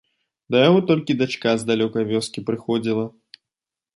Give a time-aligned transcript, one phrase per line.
[0.53, 3.03] Да яго толькі дачка з далёкай вёскі прыходзіла.